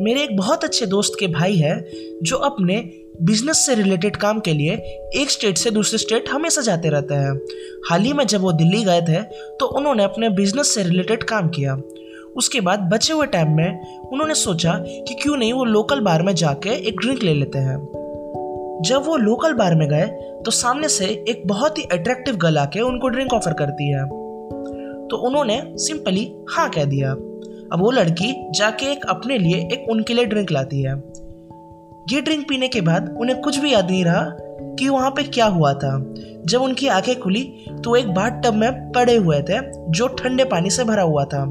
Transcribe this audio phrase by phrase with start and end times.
[0.00, 1.84] मेरे एक बहुत अच्छे दोस्त के भाई है,
[2.22, 2.76] जो अपने
[3.22, 4.74] बिज़नेस से रिलेटेड काम के लिए
[5.14, 7.34] एक स्टेट से दूसरे स्टेट हमेशा जाते रहते हैं।
[7.90, 9.22] हाल ही में जब वो दिल्ली गए थे
[9.60, 11.76] तो उन्होंने अपने बिज़नेस से रिलेटेड काम किया।
[12.36, 16.34] उसके बाद बचे हुए टाइम में उन्होंने सोचा कि क्यों नहीं वो लोकल बार में
[16.34, 17.76] जाके एक ड्रिंक ले लेते हैं।
[18.84, 20.06] जब वो लोकल बार में गए
[20.44, 24.04] तो सामने से एक बहुत ही अट्रैक्टिव गर्ल आके उनको ड्रिंक ऑफ़र करती है।
[25.08, 27.14] तो उन्होंने सिंपली हाँ कह दिया।
[27.72, 30.92] अब वो लड़की जाके एक अपने लिए एक उनके लिए ड्रिंक लाती है।
[32.12, 34.24] ये ड्रिंक पीने के बाद उन्हें कुछ भी याद नहीं रहा
[34.78, 35.92] कि वहाँ पे क्या हुआ था।
[36.46, 37.42] जब उनकी आँखें खुली
[37.84, 39.58] तो एक बाथ टब में पड़े हुए थे,
[39.90, 41.42] जो ठंडे पानी से भरा हुआ था।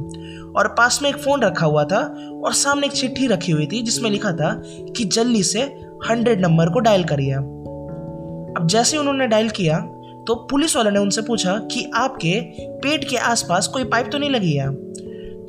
[0.57, 1.99] और पास में एक फ़ोन रखा हुआ था
[2.45, 4.53] और सामने एक चिट्ठी रखी हुई थी, जिसमें लिखा था
[4.97, 5.61] कि जल्दी से
[6.09, 9.79] हंड्रेड नंबर को डायल करिए। अब जैसे उन्होंने डायल किया
[10.27, 12.39] तो पुलिस वाले ने उनसे पूछा कि आपके
[12.77, 14.90] पेट के आसपास कोई पाइप तो नहीं लगी है?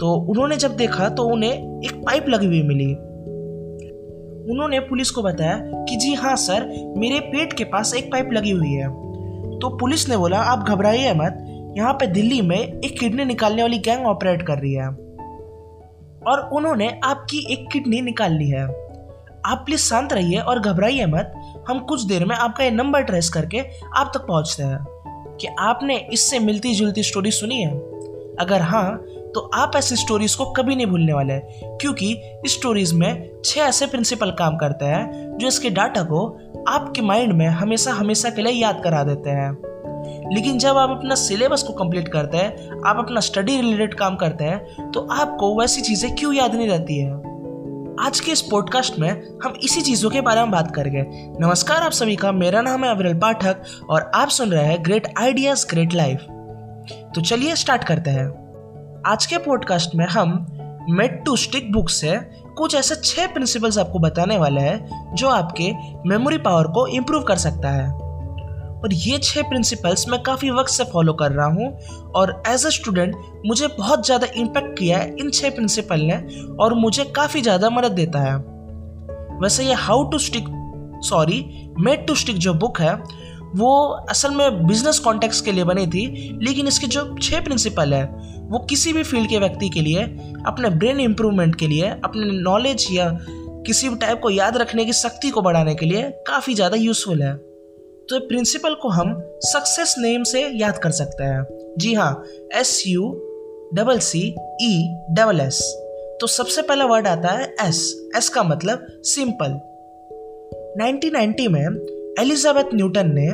[0.01, 1.52] तो उन्होंने जब देखा तो उन्हें
[1.85, 2.95] एक पाइप लगी हुई मिली।
[4.52, 8.51] उन्होंने पुलिस को बताया कि जी हाँ सर, मेरे पेट के पास एक पाइप लगी
[8.51, 8.88] हुई है।
[9.59, 11.46] तो पुलिस ने बोला, आप घबराइए मत,
[11.79, 14.88] यहाँ पे दिल्ली में एक किडनी निकालने वाली गैंग ऑपरेट कर रही है।
[16.27, 18.65] और उन्होंने आपकी एक किडनी निकाल ली है।
[19.46, 21.32] आप प्लीज़ शांत रहिए और घबराइए मत,
[21.68, 23.59] हम कुछ देर में आपका ये नंबर ट्रेस करके
[23.96, 24.87] आप तक पहुँचते हैं।
[25.40, 27.71] कि आपने इससे मिलती जुलती स्टोरी सुनी है?
[28.40, 29.04] अगर हाँ
[29.35, 32.13] तो आप ऐसी स्टोरीज को कभी नहीं भूलने वाले क्योंकि
[32.45, 36.27] इस स्टोरीज में छह ऐसे प्रिंसिपल काम करते हैं, जो इसके डाटा को
[36.69, 39.51] आपके माइंड में हमेशा हमेशा के लिए याद करा देते हैं।
[40.35, 44.45] लेकिन जब आप अपना सिलेबस को कंप्लीट करते हैं, आप अपना स्टडी रिलेटेड काम करते
[44.45, 47.13] हैं तो आपको वैसी चीज़ें क्यों याद नहीं रहती है?
[48.01, 49.11] आज के इस पॉडकास्ट में
[49.45, 51.02] हम इसी चीज़ों के बारे में बात करेंगे।
[51.41, 55.13] नमस्कार आप सभी का, मेरा नाम है अविरल पाठक और आप सुन रहे हैं ग्रेट
[55.19, 56.27] आइडियाज़ ग्रेट लाइफ
[57.15, 58.41] तो चलिए स्टार्ट करते हैं।
[59.07, 60.47] आज के पॉडकास्ट में हम
[60.91, 62.17] मेड टू स्टिक बुक से
[62.57, 65.71] कुछ ऐसे छह प्रिंसिपल्स आपको बताने वाले हैं जो आपके
[66.09, 67.89] मेमोरी पावर को इम्प्रूव कर सकता है।
[68.81, 71.69] और ये छह प्रिंसिपल्स मैं काफ़ी वक्त से फॉलो कर रहा हूँ
[72.15, 76.17] और एज अ स्टूडेंट मुझे बहुत ज़्यादा इम्पेक्ट किया है इन छह प्रिंसिपल ने
[76.61, 78.37] और मुझे काफ़ी ज़्यादा मदद देता है।
[79.41, 80.45] वैसे ये how to stick
[81.05, 81.45] sorry
[81.79, 82.97] made to stick जो बुक है
[83.57, 86.07] वो असल में बिज़नेस कॉन्टेक्स के लिए बनी थी,
[86.43, 88.05] लेकिन इसके जो छः प्रिंसिपल है,
[88.43, 90.03] वो किसी भी फ़ील्ड के व्यक्ति के लिए,
[90.47, 93.09] अपने ब्रेन इम्प्रूवमेंट के लिए, अपने नॉलेज या
[93.67, 97.23] किसी भी टाइप को याद रखने की शक्ति को बढ़ाने के लिए काफ़ी ज़्यादा यूजफुल
[97.23, 97.35] है।
[98.09, 102.25] तो प्रिंसिपल को हम सक्सेस नेम से याद कर सकते हैं। जी हाँ
[102.55, 103.11] S U
[103.75, 105.61] double C E double S
[106.21, 109.61] तो सबसे पहला वर्ड आता है एस एस का मतलब सिंपल
[110.83, 111.65] 1990 में
[112.21, 113.28] एलिजाबेथ न्यूटन ने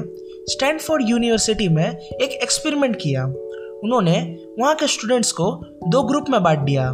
[0.52, 3.24] स्टैनफोर्ड यूनिवर्सिटी में एक एक्सपेरिमेंट किया।
[3.84, 4.18] उन्होंने
[4.58, 5.50] वहाँ के स्टूडेंट्स को
[5.88, 6.90] दो ग्रुप में बांट दिया।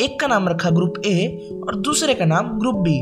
[0.00, 1.26] एक का नाम रखा ग्रुप ए
[1.66, 2.98] और दूसरे का नाम ग्रुप बी।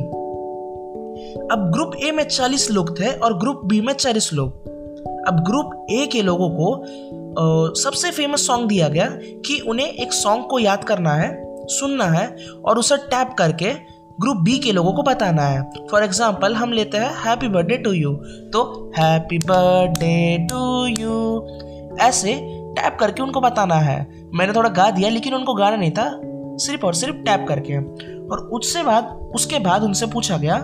[1.53, 4.69] अब ग्रुप ए में 40 लोग थे और ग्रुप बी में 40 लोग।
[5.29, 9.09] अब ग्रुप ए के लोगों को सबसे फ़ेमस सॉन्ग दिया गया
[9.47, 11.29] कि उन्हें एक सॉन्ग को याद करना है,
[11.69, 12.27] सुनना है
[12.65, 16.99] और उसे टैप करके ग्रुप बी के लोगों को बताना है। फॉर एग्ज़ाम्पल हम लेते
[16.99, 18.13] हैं हैप्पी बर्थडे टू यू
[18.53, 22.35] तो हैप्पी बर्थडे टू यू ऐसे
[22.77, 23.97] टैप करके उनको बताना है।
[24.35, 26.09] मैंने थोड़ा गा दिया, लेकिन उनको गाना नहीं था।
[26.57, 27.77] सिर्फ़ और सिर्फ़ टैप करके।
[28.27, 29.05] और उससे बाद,
[29.35, 30.59] उसके बाद उनसे पूछा गया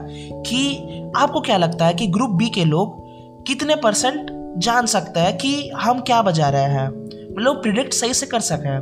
[0.46, 3.00] कि आपको क्या लगता है कि ग्रुप बी के लोग
[3.46, 6.88] कितने परसेंट जान सकता है कि हम क्या बजा रहे हैं?
[7.32, 8.76] मतलब प्रिडिक्ट सही से कर सकें।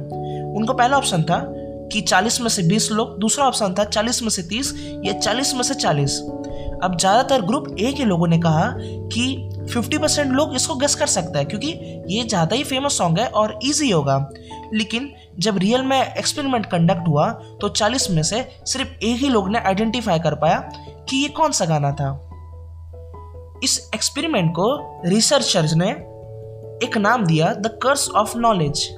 [0.55, 1.39] उनको पहला ऑप्शन था
[1.93, 4.73] कि 40 में से 20 लोग, दूसरा ऑप्शन था 40 में से 30
[5.05, 6.21] या 40 में से 40
[6.83, 9.25] अब ज़्यादातर ग्रुप ए के लोगों ने कहा कि
[9.69, 11.69] 50 परसेंट लोग इसको गेस कर सकता है, क्योंकि
[12.09, 14.17] ये ज़्यादा ही फ़ेमस सॉन्ग है और इजी होगा।
[14.75, 17.29] लेकिन जब रियल में एक्सपेरिमेंट कंडक्ट हुआ
[17.61, 20.59] तो 40 में से सिर्फ़ एक ही लोग ने आइडेंटिफाई कर पाया
[21.09, 22.11] कि ये कौन सा गाना था।
[23.65, 24.73] इस एक्सपेरिमेंट को
[25.07, 25.91] रिसर्चर्स ने
[26.85, 28.89] एक नाम दिया द कर्स ऑफ़ नॉलेज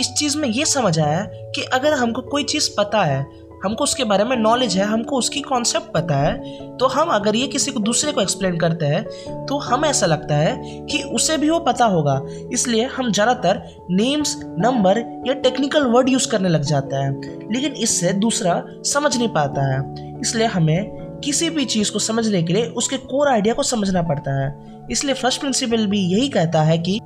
[0.00, 1.22] इस चीज़ में ये समझ आया
[1.54, 3.20] कि अगर हमको कोई चीज़ पता है,
[3.64, 7.46] हमको उसके बारे में नॉलेज है, हमको उसकी कॉन्सेप्ट पता है तो हम अगर ये
[7.46, 11.50] किसी को, दूसरे को एक्सप्लेन करते हैं तो हमें ऐसा लगता है कि उसे भी
[11.50, 12.20] वो पता होगा।
[12.52, 18.12] इसलिए हम ज़्यादातर नेम्स नंबर या टेक्निकल वर्ड यूज़ करने लग जाते हैं, लेकिन इससे
[18.14, 22.96] दूसरा समझ नहीं पाता है। इसलिए हमें किसी भी चीज़ को समझने के लिए उसके
[22.98, 26.98] कोर आइडिया को समझना पड़ता है। इसलिए फ़र्स्ट प्रिंसिपल भी यही कहता है कि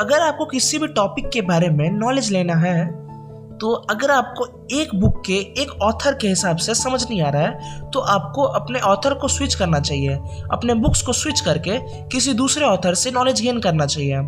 [0.00, 2.86] अगर आपको किसी भी टॉपिक के बारे में नॉलेज लेना है
[3.58, 7.42] तो अगर आपको एक बुक के, एक ऑथर के हिसाब से समझ नहीं आ रहा
[7.42, 10.18] है तो आपको अपने ऑथर को स्विच करना चाहिए।
[10.52, 11.78] अपने बुक्स को स्विच करके
[12.08, 14.20] किसी दूसरे ऑथर से नॉलेज गेन करना चाहिए।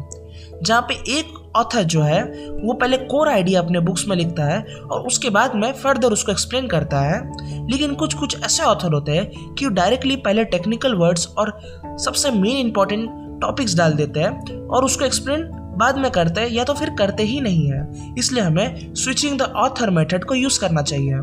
[0.62, 2.22] जहाँ पे एक ऑथर जो है,
[2.62, 6.32] वो पहले कोर आइडिया अपने बुक्स में लिखता है और उसके बाद में फर्दर उसको
[6.32, 11.28] एक्सप्लेन करता है। लेकिन कुछ कुछ ऐसे ऑथर होते हैं कि डायरेक्टली पहले टेक्निकल वर्ड्स
[11.38, 11.58] और
[12.04, 15.48] सबसे मेन इंपॉर्टेंट टॉपिक्स डाल देते हैं और उसको एक्सप्लेन
[15.78, 19.42] बाद में करते हैं, या तो फिर करते ही नहीं है। इसलिए हमें स्विचिंग द
[19.42, 21.14] ऑथर मेथड को यूज़ करना चाहिए।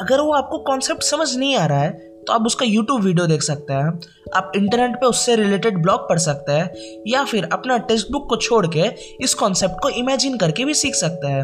[0.00, 3.42] अगर वो आपको कॉन्सेप्ट समझ नहीं आ रहा है तो आप उसका यूट्यूब वीडियो देख
[3.42, 3.98] सकते हैं।
[4.34, 6.70] आप इंटरनेट पे उससे रिलेटेड ब्लॉग पढ़ सकते हैं,
[7.06, 8.84] या फिर अपना टेक्स्ट बुक को छोड़ के
[9.24, 11.42] इस कॉन्सेप्ट को इमेजिन करके भी सीख सकते हैं।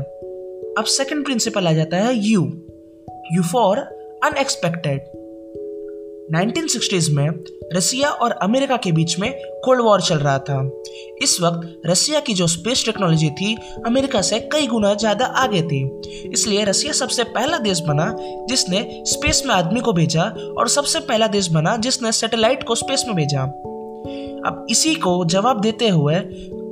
[0.79, 2.43] अब सेकंड प्रिंसिपल आ जाता है you
[3.33, 3.79] you for
[4.25, 5.18] unexpected
[6.37, 7.29] 1960s में
[7.77, 9.33] रसिया और अमेरिका के बीच में
[9.65, 10.71] कोल्ड वॉर चल रहा था।
[11.23, 16.01] इस वक्त रसिया की जो स्पेस टेक्नोलॉजी थी, अमेरिका से कई गुना ज़्यादा आगे थी।
[16.33, 18.17] इसलिए रसिया सबसे पहला देश बना
[18.49, 20.23] जिसने स्पेस में आदमी को भेजा
[20.59, 23.43] और सबसे पहला देश बना जिसने सैटेलाइट को स्पेस में भेजा।
[24.51, 26.15] अब इसी को जवाब देते हुए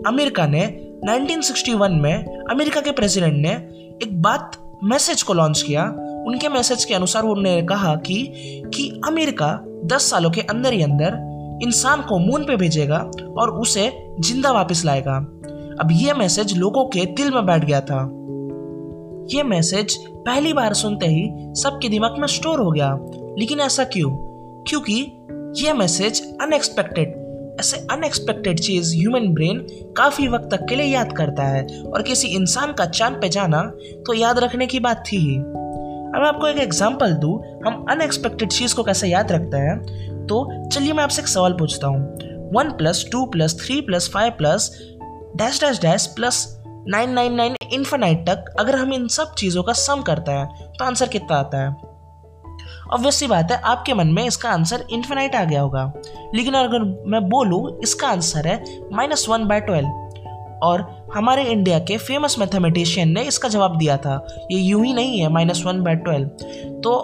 [0.06, 0.66] अमेरिका ने
[1.04, 3.50] 1961 में अमेरिका के प्रेसिडेंट ने
[4.02, 5.94] एक बात मैसेज को लॉन्च किया
[6.26, 8.32] उनके मैसेज के अनुसार उन्होंने कहा कि
[8.74, 14.14] कि अमेरिका 10 सालों के अंदर ही अंदर इंसान को मून पे भेजेगा और उसे
[14.20, 15.16] ज़िंदा वापस लाएगा।
[15.80, 18.12] अब यह मैसेज लोगों के दिल में बैठ गया था।
[19.34, 22.98] यह मैसेज पहली बार सुनते ही सबके दिमाग में स्टोर हो गया।
[23.38, 24.10] लेकिन ऐसा क्यों?
[24.68, 25.12] क्योंकि
[25.64, 27.26] यह मैसेज अनएक्सपेक्टेड
[27.60, 29.58] ऐसे अनएक्सपेक्टेड चीज़ ह्यूमन ब्रेन
[29.96, 33.62] काफ़ी वक्त तक के लिए याद करता है। और किसी इंसान का चाँद पे जाना
[34.06, 35.65] तो याद रखने की बात थी ही।
[36.06, 40.26] अब आपको एक एग्ज़ाम्पल दूँ, हम अनएक्सपेक्टेड चीज़ को कैसे याद रखते हैं?
[40.26, 44.32] तो चलिए मैं आपसे एक सवाल पूछता हूँ। One plus, two plus, three plus, five
[44.32, 44.70] plus,
[45.36, 46.46] dash dash dash plus
[46.88, 50.84] nine nine nine infinite तक अगर हम इन सब चीज़ों का सम करते हैं तो
[50.84, 51.74] आंसर कितना आता है?
[52.92, 55.92] ऑब्वियसली बात है, आपके मन में इसका आंसर इन्फिनाइट आ गया होगा।
[56.34, 58.62] लेकिन अगर मैं बोलूँ, इसका आंसर है
[58.92, 59.88] माइनस वन बाय ट्वेल्व
[60.62, 65.20] और हमारे इंडिया के फ़ेमस मैथमेटिशियन ने इसका जवाब दिया था। ये यूँ ही नहीं
[65.20, 66.28] है माइनस वन बाय ट्वेल्व
[66.80, 66.94] तो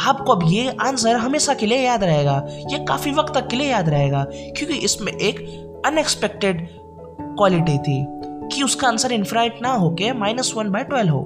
[0.00, 2.36] आपको अब ये आंसर हमेशा के लिए याद रहेगा।
[2.70, 5.40] ये काफ़ी वक्त तक के लिए याद रहेगा, क्योंकि इसमें एक
[5.86, 8.04] अनएक्सपेक्टेड क्वालिटी थी
[8.48, 11.22] कि उसका आंसर इन्फ्राइट ना होके माइनस वन बाय ट्वेल्व हो।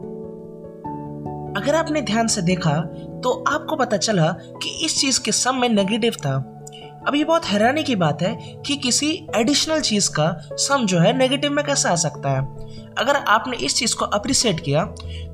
[1.57, 2.81] अगर आपने ध्यान से देखा
[3.25, 4.31] तो आपको पता चला
[4.63, 6.35] कि इस चीज़ के सम में नेगेटिव था।
[7.09, 8.35] अब ये बहुत हैरानी की बात है
[8.67, 10.27] कि किसी एडिशनल चीज़ का
[10.59, 12.43] सम जो है नेगेटिव में कैसे आ सकता है?
[12.99, 14.85] अगर आपने इस चीज़ को अप्रिसिएट किया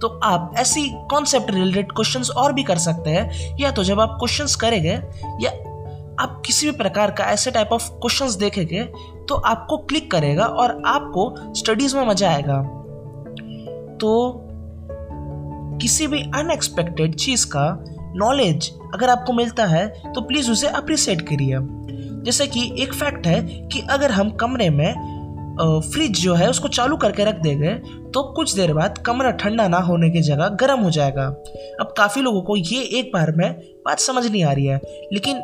[0.00, 4.16] तो आप ऐसी कॉन्सेप्ट रिलेटेड क्वेश्चंस और भी कर सकते हैं, या तो जब आप
[4.20, 4.92] क्वेश्चंस करेंगे,
[5.40, 5.50] या
[6.20, 8.84] आप किसी भी प्रकार का ऐसे टाइप ऑफ़ क्वेश्चंस देखेंगे
[9.28, 12.60] तो आपको क्लिक करेगा और आपको स्टडीज़ में मज़ा आएगा।
[14.00, 14.46] तो
[15.82, 17.68] किसी भी अनएक्सपेक्टेड चीज़ का
[18.16, 21.58] नॉलेज अगर आपको मिलता है तो प्लीज़ उसे अप्रिसिएट करिए।
[22.24, 25.18] जैसे कि एक फैक्ट है कि अगर हम कमरे में
[25.60, 27.74] फ्रिज जो है, उसको चालू करके रख देंगे
[28.10, 31.24] तो कुछ देर बाद कमरा ठंडा ना होने की जगह गर्म हो जाएगा।
[31.80, 33.52] अब काफ़ी लोगों को ये एक बार में
[33.86, 34.80] बात समझ नहीं आ रही है,
[35.12, 35.40] लेकिन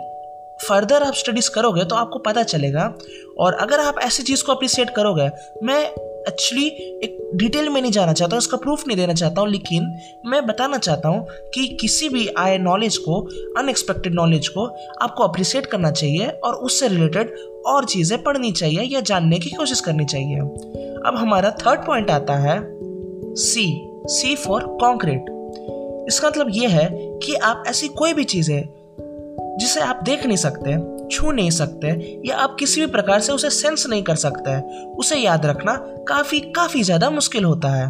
[0.61, 2.93] फर्दर आप स्टडीज़ करोगे तो आपको पता चलेगा।
[3.39, 5.29] और अगर आप ऐसी चीज़ को अप्रिसिएट करोगे,
[5.63, 5.85] मैं
[6.29, 6.67] एक्चुअली
[7.05, 10.47] एक डिटेल में नहीं जाना चाहता हूँ इसका प्रूफ नहीं देना चाहता हूँ, लेकिन मैं
[10.47, 13.21] बताना चाहता हूँ कि किसी भी आए नॉलेज को
[13.59, 14.67] अनएक्सपेक्टेड नॉलेज को,
[15.03, 17.35] आपको अप्रिसिएट करना चाहिए और उससे रिलेटेड
[17.67, 20.41] और चीज़ें पढ़नी चाहिए या जानने की कोशिश करनी चाहिए।
[21.07, 22.59] अब हमारा थर्ड पॉइंट आता है
[23.35, 25.25] सी सी फॉर कॉन्क्रीट
[26.09, 28.63] इसका मतलब यह है कि आप ऐसी कोई भी चीज़ें
[29.61, 31.89] जिसे आप देख नहीं सकते छू नहीं सकते
[32.27, 34.59] या आप किसी भी प्रकार से उसे सेंस नहीं कर सकते।
[34.95, 35.75] उसे याद रखना
[36.09, 37.89] काफ़ी काफ़ी ज़्यादा मुश्किल होता है।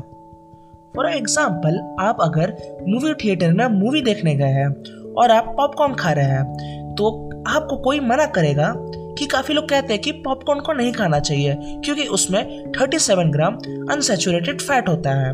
[0.96, 2.56] फॉर एग्ज़ाम्पल आप अगर
[2.88, 4.68] मूवी थिएटर में मूवी देखने गए हैं
[5.14, 7.08] और आप पॉपकॉर्न खा रहे हैं तो
[7.48, 8.72] आपको कोई मना करेगा
[9.18, 11.54] कि काफ़ी लोग कहते हैं कि पॉपकॉर्न को नहीं खाना चाहिए,
[11.84, 13.54] क्योंकि उसमें 37 ग्राम
[13.90, 15.30] अनसेचुरेटेड फैट होता है।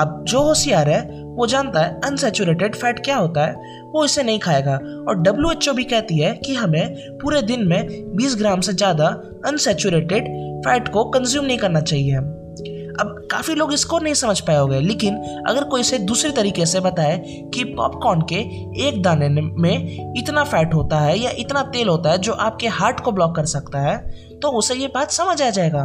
[0.00, 1.00] अब जो होशियार है
[1.38, 3.54] वो जानता है अनसेचुरेटेड फैट क्या होता है,
[3.86, 4.74] वो इसे नहीं खाएगा।
[5.08, 8.72] और डब्ल्यू एच ओ भी कहती है कि हमें पूरे दिन में 20 ग्राम से
[8.72, 9.06] ज़्यादा
[9.46, 10.28] अनसेचुरेटेड
[10.64, 12.16] फैट को कंज्यूम नहीं करना चाहिए।
[13.00, 15.16] अब काफ़ी लोग इसको नहीं समझ पाए होंगे, लेकिन
[15.48, 17.18] अगर कोई इसे दूसरे तरीके से बताए
[17.54, 18.40] कि पॉपकॉर्न के
[18.86, 23.00] एक दाने में इतना फैट होता है या इतना तेल होता है जो आपके हार्ट
[23.00, 23.96] को ब्लॉक कर सकता है
[24.42, 25.84] तो उसे ये बात समझ आ जाएगा।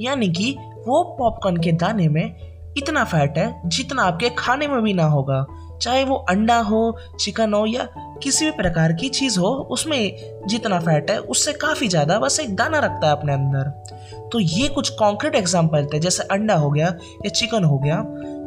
[0.00, 0.50] यानी कि
[0.86, 5.44] वो पॉपकॉर्न के दाने में इतना फैट है जितना आपके खाने में भी ना होगा।
[5.82, 7.88] चाहे वो अंडा हो चिकन हो या
[8.22, 12.54] किसी भी प्रकार की चीज़ हो, उसमें जितना फैट है, उससे काफ़ी ज़्यादा बस एक
[12.56, 16.86] दाना रखता है अपने अंदर। तो ये कुछ कॉन्क्रीट एग्ज़ाम्पल थे, जैसे अंडा हो गया
[17.24, 18.02] या चिकन हो गया,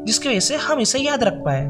[0.06, 1.70] जिसकी वजह से हम इसे याद रख पाए।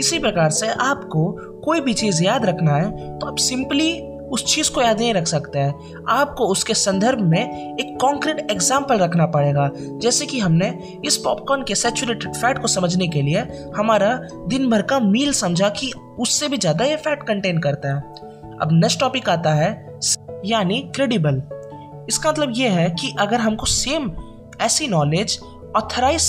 [0.00, 1.30] इसी प्रकार से आपको
[1.64, 3.92] कोई भी चीज़ याद रखना है तो आप सिंपली
[4.30, 8.98] उस चीज़ को याद नहीं रख सकते हैं। आपको उसके संदर्भ में एक कॉन्क्रीट एग्ज़ाम्पल
[8.98, 10.72] रखना पड़ेगा। जैसे कि हमने
[11.04, 13.46] इस पॉपकॉर्न के सेचुरेटेड फैट को समझने के लिए
[13.76, 14.14] हमारा
[14.48, 18.68] दिन भर का मील समझा कि उससे भी ज़्यादा ये फैट कंटेन करता है। अब
[18.72, 19.70] नेक्स्ट टॉपिक आता है,
[20.46, 21.42] यानी क्रेडिबल
[22.08, 24.10] इसका मतलब ये है कि अगर हमको सेम
[24.60, 25.38] ऐसी नॉलेज
[25.76, 26.22] ऑथराइज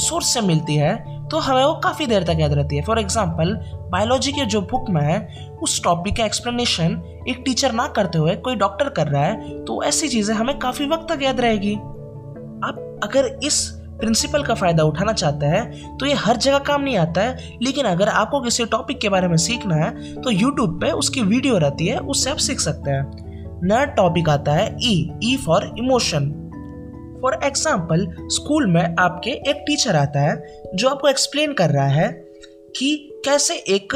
[0.00, 0.94] सोर्स से मिलती है
[1.30, 3.54] तो हमें वो काफ़ी देर तक याद रहती है। फॉर एग्ज़ाम्पल
[3.90, 5.18] बायोलॉजी के जो बुक में है,
[5.62, 9.82] उस टॉपिक का एक्सप्लेनेशन एक टीचर ना करते हुए कोई डॉक्टर कर रहा है तो
[9.84, 13.66] ऐसी चीज़ें हमें काफ़ी वक्त तक याद रहेगी। आप अगर इस
[13.98, 17.86] प्रिंसिपल का फ़ायदा उठाना चाहते हैं तो ये हर जगह काम नहीं आता है, लेकिन
[17.86, 21.86] अगर आपको किसी टॉपिक के बारे में सीखना है तो यूट्यूब पे उसकी वीडियो रहती
[21.86, 26.32] है उससे आप सीख सकते हैं। नया टॉपिक आता है E E for emotion
[27.26, 32.08] for example school में आपके एक टीचर आता है, जो आपको एक्सप्लेन कर रहा है
[32.76, 33.94] कि कैसे एक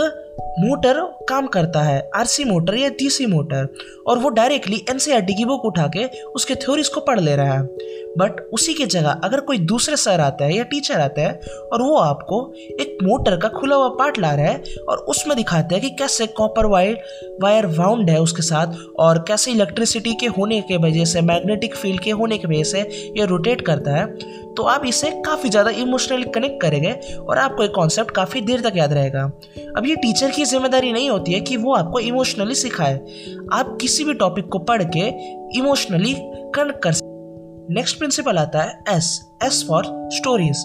[0.61, 3.69] मोटर काम करता है आरसी मोटर या डीसी मोटर,
[4.07, 7.63] और वो डायरेक्टली एनसीईआरटी की बुक उठा के उसके थ्योरीज को पढ़ ले रहा है।
[8.19, 11.41] बट उसी की जगह अगर कोई दूसरे सर आता है या टीचर आता है,
[11.73, 12.41] और वो आपको
[12.81, 16.27] एक मोटर का खुला हुआ पार्ट ला रहा है, और उसमें दिखाते हैं कि कैसे
[16.33, 16.99] कॉपर वायर
[17.43, 22.01] वायर वाउंड है उसके साथ, और कैसे इलेक्ट्रिसिटी के होने के वजह से मैग्नेटिक फ़ील्ड
[22.01, 22.81] के होने की वजह से
[23.19, 27.71] ये रोटेट करता है तो आप इसे काफ़ी ज़्यादा इमोशनली कनेक्ट करेंगे, और आपको एक
[27.71, 29.25] कॉन्सेप्ट काफ़ी देर तक याद रहेगा।
[29.77, 32.95] अब ये टीचर की ज़िम्मेदारी नहीं होती है कि वो आपको इमोशनली सिखाए।
[33.53, 35.09] आप किसी भी टॉपिक को पढ़ के
[35.59, 36.15] इमोशनली
[36.55, 36.95] कनेक्ट कर
[37.75, 39.09] नेक्स्ट प्रिंसिपल आता है एस
[39.45, 40.65] एस फॉर स्टोरीज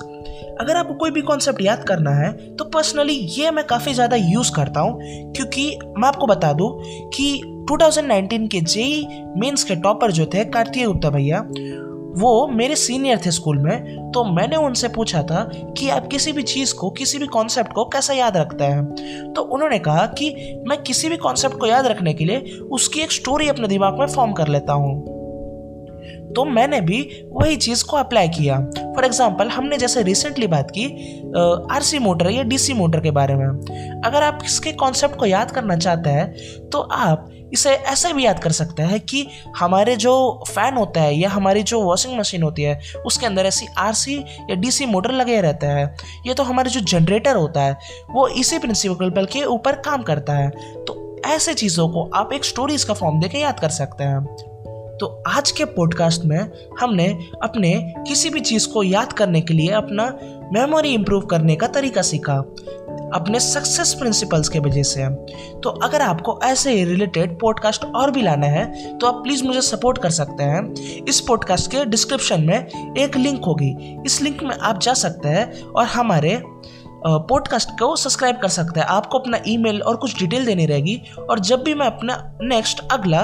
[0.61, 4.51] अगर आपको कोई भी कॉन्सेप्ट याद करना है तो पर्सनली ये मैं काफ़ी ज़्यादा यूज़
[4.51, 4.99] करता हूँ,
[5.31, 6.69] क्योंकि मैं आपको बता दूँ
[7.09, 9.05] कि 2019 के जेई
[9.37, 11.39] मेंस के टॉपर जो थे कार्तिक गुप्ता भैया
[12.15, 15.43] वो मेरे सीनियर थे स्कूल में तो मैंने उनसे पूछा था
[15.77, 19.33] कि आप किसी भी चीज़ को, किसी भी कॉन्सेप्ट को कैसा याद रखते हैं?
[19.33, 20.29] तो उन्होंने कहा कि
[20.67, 24.07] मैं किसी भी कॉन्सेप्ट को याद रखने के लिए उसकी एक स्टोरी अपने दिमाग में
[24.07, 25.13] फॉर्म कर लेता हूँ।
[26.35, 27.01] तो मैंने भी
[27.33, 28.59] वही चीज़ को अप्लाई किया।
[28.95, 30.85] फॉर एग्ज़ाम्पल हमने जैसे रिसेंटली बात की
[31.71, 33.45] आर सी मोटर या डी सी मोटर के बारे में।
[34.01, 38.39] अगर आप इसके कॉन्सेप्ट को याद करना चाहते हैं तो आप इसे ऐसे भी याद
[38.39, 42.61] कर सकते हैं कि हमारे जो फ़ैन होता है या हमारी जो वॉशिंग मशीन होती
[42.61, 44.17] है, उसके अंदर ऐसी आरसी
[44.49, 45.97] या डीसी मोटर लगे रहते हैं।
[46.27, 47.77] ये तो हमारे जो जनरेटर होता है,
[48.11, 50.49] वो इसी प्रिंसिपल के ऊपर काम करता है।
[50.85, 54.25] तो ऐसे चीज़ों को आप एक स्टोरीज का फॉर्म देके याद कर सकते हैं।
[55.01, 59.67] तो आज के पॉडकास्ट में हमने अपने किसी भी चीज़ को याद करने के लिए
[59.67, 60.17] अपना
[60.53, 62.55] मेमोरी इम्प्रूव करने का तरीका सीखा।
[63.13, 65.07] अपने सक्सेस प्रिंसिपल्स के वजह से।
[65.59, 69.61] तो अगर आपको ऐसे ही रिलेटेड पॉडकास्ट और भी लाना है तो आप प्लीज़ मुझे
[69.61, 70.73] सपोर्ट कर सकते हैं।
[71.07, 75.61] इस पॉडकास्ट के डिस्क्रिप्शन में एक लिंक होगी। इस लिंक में आप जा सकते हैं
[75.61, 76.41] और हमारे
[77.07, 81.39] पॉडकास्ट को सब्सक्राइब कर सकते हैं। आपको अपना ईमेल और कुछ डिटेल देनी रहेगी और
[81.39, 83.21] जब भी मैं अपना नेक्स्ट अगला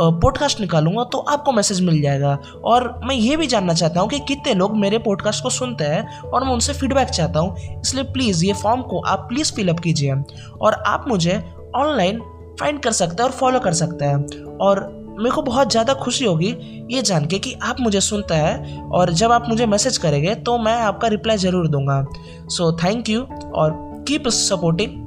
[0.00, 4.18] पॉडकास्ट निकालूँगा तो आपको मैसेज मिल जाएगा। और मैं ये भी जानना चाहता हूँ कि
[4.18, 8.44] कितने लोग मेरे पॉडकास्ट को सुनते हैं और मैं उनसे फीडबैक चाहता हूँ। इसलिए प्लीज़
[8.44, 10.14] ये फॉर्म को आप प्लीज़ फिलअप कीजिए।
[10.60, 11.42] और आप मुझे
[11.76, 12.20] ऑनलाइन
[12.60, 14.86] फाइंड कर सकते हैं और फॉलो कर सकते हैं। और
[15.18, 16.54] मेरे को बहुत ज़्यादा खुशी होगी
[16.92, 20.58] ये जान के कि आप मुझे सुनते हैं और जब आप मुझे मैसेज करेंगे तो
[20.58, 22.04] मैं आपका रिप्लाई ज़रूर दूँगा।
[22.48, 23.22] सो थैंक यू
[23.54, 23.72] और
[24.08, 25.06] कीप सपोर्टिंग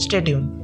[0.00, 0.59] स्टेट्यून